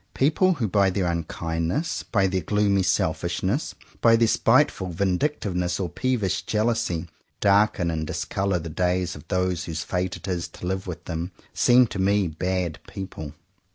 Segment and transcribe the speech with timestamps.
[0.15, 6.41] People who by their unkindness, by their gloomy selfishness, by their spiteful vindictiveness or peevish
[6.41, 7.07] jealousy,
[7.39, 11.31] darken and discolour the days of those whose fate it is to live with them,
[11.53, 13.33] seem to me bad peo ple.